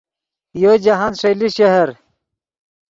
یو 0.63 0.73
جاہند 0.83 1.15
ݰئیلے 1.19 1.47
شہر 1.55 1.89